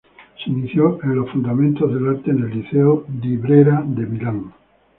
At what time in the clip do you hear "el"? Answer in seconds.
2.39-2.49